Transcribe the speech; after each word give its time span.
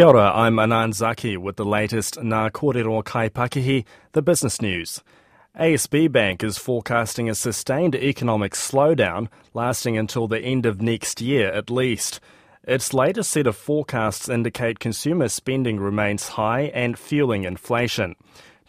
Kia 0.00 0.06
ora, 0.06 0.32
I'm 0.34 0.58
Anan 0.58 0.94
Zaki 0.94 1.36
with 1.36 1.56
the 1.56 1.64
latest 1.66 2.14
Nā 2.14 2.50
Kōrero 2.50 3.04
Kaipakihi, 3.04 3.84
the 4.12 4.22
business 4.22 4.62
news. 4.62 5.02
ASB 5.60 6.10
Bank 6.10 6.42
is 6.42 6.56
forecasting 6.56 7.28
a 7.28 7.34
sustained 7.34 7.94
economic 7.94 8.54
slowdown 8.54 9.28
lasting 9.52 9.98
until 9.98 10.26
the 10.26 10.40
end 10.40 10.64
of 10.64 10.80
next 10.80 11.20
year 11.20 11.52
at 11.52 11.68
least. 11.68 12.18
Its 12.64 12.94
latest 12.94 13.30
set 13.30 13.46
of 13.46 13.54
forecasts 13.54 14.26
indicate 14.26 14.78
consumer 14.78 15.28
spending 15.28 15.78
remains 15.78 16.28
high 16.28 16.70
and 16.72 16.98
fueling 16.98 17.44
inflation. 17.44 18.16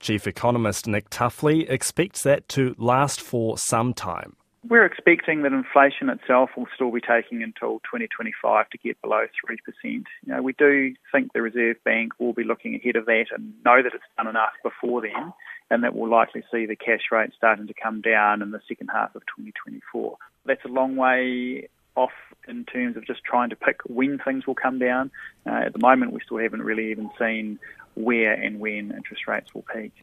Chief 0.02 0.27
Economist 0.27 0.86
Nick 0.86 1.09
Tuffley 1.09 1.66
expects 1.70 2.23
that 2.23 2.50
to 2.50 2.75
last 2.77 3.21
for 3.21 3.57
some 3.57 3.93
time. 3.93 4.36
We're 4.68 4.86
expecting 4.86 5.41
that 5.41 5.54
inflation 5.54 6.09
itself 6.09 6.52
will 6.55 6.68
still 6.75 6.91
be 6.91 7.02
taking 7.02 7.41
until 7.41 7.80
2025 7.80 8.70
to 8.70 8.78
get 8.78 9.02
below 9.02 9.25
3%. 9.50 9.57
You 9.84 10.04
know, 10.28 10.41
we 10.41 10.54
do 10.54 10.93
think 11.11 11.34
the 11.34 11.41
Reserve 11.41 11.78
Bank 11.84 12.14
will 12.20 12.34
be 12.34 12.43
looking 12.43 12.75
ahead 12.75 12.96
of 12.96 13.07
that 13.07 13.25
and 13.36 13.54
know 13.65 13.82
that 13.82 13.93
it's 13.93 14.04
done 14.18 14.28
enough 14.28 14.54
before 14.64 15.01
then, 15.01 15.34
and 15.71 15.84
that 15.84 15.96
we'll 15.96 16.11
likely 16.11 16.43
see 16.51 16.68
the 16.68 16.75
cash 16.75 17.11
rate 17.11 17.32
starting 17.36 17.65
to 17.68 17.74
come 17.74 18.01
down 18.01 18.43
in 18.43 18.51
the 18.51 18.61
second 18.68 18.89
half 18.89 19.15
of 19.15 19.24
2024. 19.36 20.15
That's 20.46 20.64
a 20.64 20.68
long 20.68 20.96
way 20.96 21.68
off 21.96 22.12
in 22.48 22.64
terms 22.65 22.98
of 22.98 23.06
just 23.06 23.23
trying 23.23 23.50
to 23.50 23.56
pick 23.56 23.82
when 23.87 24.20
things 24.20 24.46
will 24.46 24.56
come 24.56 24.78
down. 24.78 25.09
Uh, 25.46 25.64
at 25.65 25.73
the 25.73 25.79
moment, 25.79 26.14
we 26.14 26.20
still 26.23 26.37
haven't 26.37 26.62
really 26.62 26.92
even 26.92 27.09
seen 27.18 27.57
where 27.96 28.34
and 28.34 28.59
when 28.59 28.92
interest 28.92 29.28
rates 29.28 29.54
will 29.56 29.65
peak. 29.73 29.93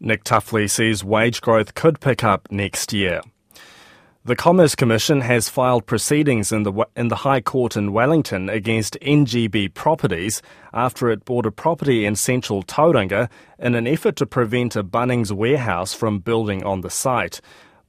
Nick 0.00 0.22
Tuffley 0.22 0.70
says 0.70 1.02
wage 1.02 1.40
growth 1.40 1.74
could 1.74 1.98
pick 2.00 2.22
up 2.22 2.52
next 2.52 2.92
year. 2.92 3.22
The 4.24 4.36
Commerce 4.36 4.74
Commission 4.74 5.20
has 5.22 5.48
filed 5.48 5.86
proceedings 5.86 6.52
in 6.52 6.64
the, 6.64 6.86
in 6.96 7.08
the 7.08 7.16
High 7.16 7.40
Court 7.40 7.76
in 7.76 7.92
Wellington 7.92 8.50
against 8.50 8.98
NGB 9.00 9.72
Properties 9.72 10.42
after 10.74 11.08
it 11.08 11.24
bought 11.24 11.46
a 11.46 11.52
property 11.52 12.04
in 12.04 12.16
central 12.16 12.62
Tauranga 12.62 13.30
in 13.58 13.74
an 13.74 13.86
effort 13.86 14.16
to 14.16 14.26
prevent 14.26 14.76
a 14.76 14.82
Bunnings 14.82 15.30
warehouse 15.30 15.94
from 15.94 16.18
building 16.18 16.64
on 16.64 16.82
the 16.82 16.90
site. 16.90 17.40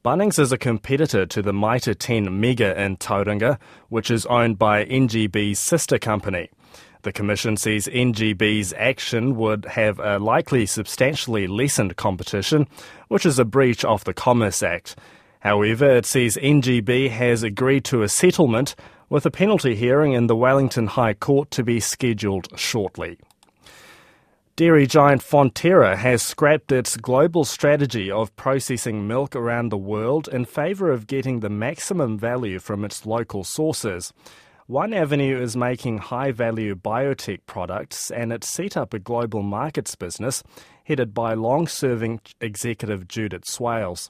Bunnings 0.05 0.39
is 0.39 0.51
a 0.51 0.57
competitor 0.57 1.25
to 1.25 1.41
the 1.41 1.51
Mitre 1.51 1.95
10 1.95 2.39
Mega 2.39 2.79
in 2.79 2.95
Tauranga, 2.97 3.57
which 3.89 4.09
is 4.09 4.25
owned 4.27 4.57
by 4.57 4.85
NGB's 4.85 5.59
sister 5.59 5.97
company. 5.97 6.49
The 7.01 7.11
Commission 7.11 7.57
says 7.57 7.87
NGB's 7.87 8.73
action 8.77 9.35
would 9.35 9.65
have 9.65 9.99
a 9.99 10.19
likely 10.19 10.65
substantially 10.67 11.47
lessened 11.47 11.95
competition, 11.97 12.67
which 13.07 13.25
is 13.25 13.39
a 13.39 13.45
breach 13.45 13.83
of 13.83 14.03
the 14.03 14.13
Commerce 14.13 14.61
Act. 14.61 14.95
However, 15.39 15.89
it 15.89 16.05
says 16.05 16.37
NGB 16.41 17.09
has 17.11 17.43
agreed 17.43 17.85
to 17.85 18.01
a 18.01 18.09
settlement 18.09 18.75
with 19.09 19.25
a 19.25 19.31
penalty 19.31 19.75
hearing 19.75 20.13
in 20.13 20.27
the 20.27 20.35
Wellington 20.35 20.87
High 20.87 21.13
Court 21.13 21.49
to 21.51 21.63
be 21.63 21.79
scheduled 21.79 22.47
shortly. 22.59 23.17
Dairy 24.57 24.85
giant 24.85 25.21
Fonterra 25.21 25.95
has 25.95 26.21
scrapped 26.21 26.73
its 26.73 26.97
global 26.97 27.45
strategy 27.45 28.11
of 28.11 28.35
processing 28.35 29.07
milk 29.07 29.33
around 29.33 29.69
the 29.69 29.77
world 29.77 30.27
in 30.27 30.43
favour 30.43 30.91
of 30.91 31.07
getting 31.07 31.39
the 31.39 31.49
maximum 31.49 32.17
value 32.19 32.59
from 32.59 32.83
its 32.83 33.05
local 33.05 33.45
sources. 33.45 34.11
One 34.67 34.93
avenue 34.93 35.41
is 35.41 35.55
making 35.55 35.99
high 35.99 36.31
value 36.31 36.75
biotech 36.75 37.39
products, 37.45 38.11
and 38.11 38.33
it's 38.33 38.49
set 38.49 38.75
up 38.75 38.93
a 38.93 38.99
global 38.99 39.41
markets 39.43 39.95
business 39.95 40.43
headed 40.83 41.13
by 41.13 41.35
long 41.35 41.65
serving 41.65 42.19
executive 42.41 43.07
Judith 43.07 43.45
Swales. 43.45 44.09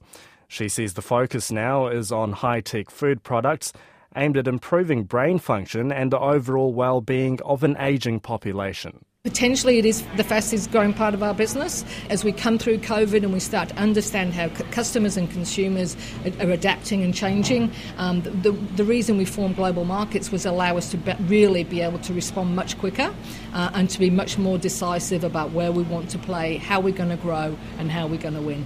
She 0.52 0.68
says 0.68 0.96
the 0.96 1.04
focus 1.04 1.52
now 1.52 1.88
is 1.88 2.12
on 2.12 2.32
high 2.32 2.62
tech 2.62 2.90
food 2.90 3.22
products 3.22 3.72
aimed 4.16 4.36
at 4.36 4.48
improving 4.48 5.04
brain 5.04 5.38
function 5.38 5.92
and 5.92 6.12
the 6.12 6.20
overall 6.20 6.74
well 6.74 7.02
being 7.02 7.40
of 7.44 7.64
an 7.64 7.78
ageing 7.80 8.20
population. 8.20 9.06
Potentially, 9.24 9.78
it 9.78 9.86
is 9.86 10.04
the 10.18 10.24
fastest 10.24 10.72
growing 10.72 10.92
part 10.92 11.14
of 11.14 11.22
our 11.22 11.36
business. 11.36 11.86
As 12.10 12.24
we 12.24 12.32
come 12.32 12.58
through 12.58 12.80
COVID 12.80 13.22
and 13.22 13.32
we 13.32 13.40
start 13.40 13.70
to 13.70 13.76
understand 13.76 14.34
how 14.34 14.50
customers 14.72 15.18
and 15.18 15.30
consumers 15.30 15.96
are 16.40 16.50
adapting 16.50 17.04
and 17.04 17.14
changing, 17.14 17.72
um, 17.98 18.22
the, 18.24 18.52
the 18.76 18.84
reason 18.84 19.18
we 19.18 19.26
formed 19.26 19.56
Global 19.56 19.86
Markets 19.86 20.32
was 20.32 20.48
allow 20.48 20.78
us 20.78 20.90
to 20.92 20.98
be, 20.98 21.14
really 21.26 21.64
be 21.64 21.82
able 21.82 22.00
to 22.00 22.14
respond 22.14 22.56
much 22.56 22.80
quicker 22.80 23.14
uh, 23.54 23.70
and 23.76 23.88
to 23.92 24.00
be 24.00 24.10
much 24.10 24.40
more 24.40 24.58
decisive 24.58 25.24
about 25.24 25.52
where 25.52 25.72
we 25.72 25.84
want 25.84 26.10
to 26.10 26.18
play, 26.18 26.58
how 26.58 26.80
we're 26.80 26.96
going 26.96 27.10
to 27.10 27.18
grow, 27.18 27.56
and 27.78 27.92
how 27.92 28.08
we're 28.08 28.18
going 28.18 28.34
to 28.34 28.42
win. 28.42 28.66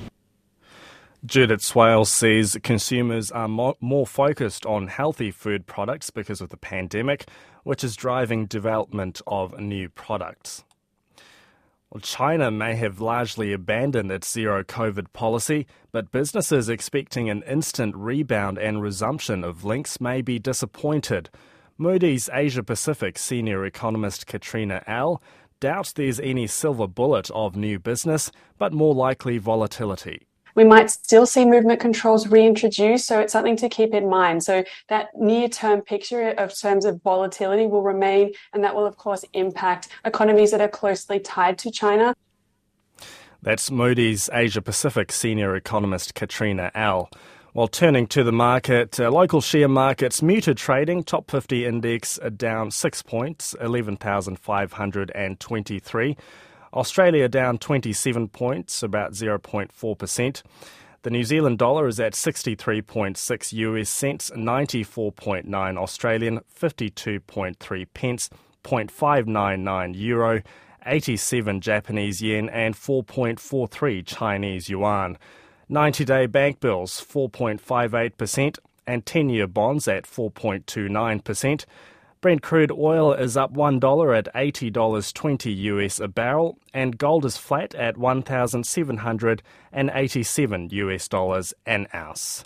Judith 1.25 1.61
Swales 1.61 2.11
says 2.11 2.57
consumers 2.63 3.31
are 3.31 3.47
mo- 3.47 3.77
more 3.79 4.05
focused 4.05 4.65
on 4.65 4.87
healthy 4.87 5.31
food 5.31 5.65
products 5.65 6.09
because 6.09 6.41
of 6.41 6.49
the 6.49 6.57
pandemic, 6.57 7.29
which 7.63 7.81
is 7.81 7.95
driving 7.95 8.45
development 8.45 9.21
of 9.25 9.57
new 9.57 9.87
products. 9.87 10.65
Well, 11.89 12.01
China 12.01 12.51
may 12.51 12.75
have 12.75 12.99
largely 12.99 13.53
abandoned 13.53 14.11
its 14.11 14.29
zero 14.29 14.65
COVID 14.65 15.13
policy, 15.13 15.65
but 15.93 16.11
businesses 16.11 16.67
expecting 16.67 17.29
an 17.29 17.41
instant 17.43 17.95
rebound 17.95 18.57
and 18.57 18.81
resumption 18.81 19.45
of 19.45 19.63
links 19.63 20.01
may 20.01 20.21
be 20.21 20.39
disappointed. 20.39 21.29
Moody's 21.77 22.29
Asia 22.33 22.63
Pacific 22.63 23.17
senior 23.17 23.65
economist 23.65 24.27
Katrina 24.27 24.83
Ell 24.87 25.23
doubts 25.61 25.93
there's 25.93 26.19
any 26.19 26.47
silver 26.47 26.85
bullet 26.85 27.31
of 27.31 27.55
new 27.55 27.79
business, 27.79 28.29
but 28.57 28.73
more 28.73 28.93
likely 28.93 29.37
volatility 29.37 30.27
we 30.55 30.63
might 30.63 30.89
still 30.89 31.25
see 31.25 31.43
movement 31.45 31.79
controls 31.79 32.27
reintroduced. 32.27 33.05
So 33.05 33.19
it's 33.19 33.33
something 33.33 33.57
to 33.57 33.69
keep 33.69 33.93
in 33.93 34.09
mind. 34.09 34.43
So 34.43 34.63
that 34.89 35.09
near 35.15 35.47
term 35.49 35.81
picture 35.81 36.29
of 36.29 36.57
terms 36.57 36.85
of 36.85 37.01
volatility 37.01 37.67
will 37.67 37.83
remain, 37.83 38.31
and 38.53 38.63
that 38.63 38.75
will, 38.75 38.85
of 38.85 38.97
course, 38.97 39.25
impact 39.33 39.87
economies 40.05 40.51
that 40.51 40.61
are 40.61 40.67
closely 40.67 41.19
tied 41.19 41.57
to 41.59 41.71
China. 41.71 42.15
That's 43.41 43.69
Moody's 43.69 44.29
Asia 44.31 44.61
Pacific 44.61 45.11
senior 45.11 45.53
economist 45.55 46.15
Katrina 46.15 46.71
Ell. 46.73 47.09
While 47.51 47.67
turning 47.67 48.07
to 48.07 48.23
the 48.23 48.31
market, 48.31 48.99
uh, 48.99 49.11
local 49.11 49.41
share 49.41 49.67
markets 49.67 50.23
muted 50.23 50.57
trading. 50.57 51.03
Top 51.03 51.29
50 51.29 51.65
index 51.65 52.17
down 52.35 52.71
six 52.71 53.03
points, 53.03 53.53
11,523. 53.61 56.17
Australia 56.73 57.29
down 57.29 57.59
27 57.59 58.27
points, 58.29 58.81
about 58.81 59.13
0.4%. 59.13 60.43
The 61.03 61.09
New 61.09 61.23
Zealand 61.23 61.59
dollar 61.59 61.87
is 61.87 61.99
at 61.99 62.13
63.6 62.13 63.53
US 63.53 63.89
cents, 63.89 64.31
94.9 64.31 65.77
Australian, 65.77 66.39
52.3 66.59 67.87
pence, 67.93 68.29
0.599 68.63 69.93
euro, 69.95 70.41
87 70.85 71.61
Japanese 71.61 72.21
yen, 72.21 72.49
and 72.49 72.75
4.43 72.75 74.05
Chinese 74.05 74.69
yuan. 74.69 75.17
90 75.69 76.05
day 76.05 76.25
bank 76.25 76.59
bills 76.59 77.05
4.58%, 77.05 78.57
and 78.87 79.05
10 79.05 79.29
year 79.29 79.47
bonds 79.47 79.87
at 79.87 80.05
4.29%. 80.05 81.65
Brent 82.23 82.41
crude 82.41 82.71
oil 82.71 83.11
is 83.11 83.35
up 83.35 83.53
$1 83.53 84.17
at 84.17 84.33
$80.20 84.33 85.57
US 85.57 85.99
a 85.99 86.07
barrel, 86.07 86.57
and 86.73 86.97
gold 86.97 87.25
is 87.25 87.35
flat 87.35 87.75
at 87.75 87.97
1,787 87.97 90.69
US 90.71 91.07
dollars 91.09 91.53
an 91.65 91.87
ounce. 91.93 92.41